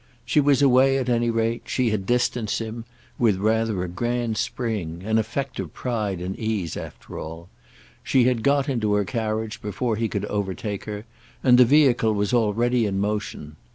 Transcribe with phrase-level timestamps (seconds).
[0.25, 5.19] She was away at any rate; she had distanced him—with rather a grand spring, an
[5.19, 7.49] effect of pride and ease, after all;
[8.01, 11.05] she had got into her carriage before he could overtake her,
[11.43, 13.57] and the vehicle was already in motion.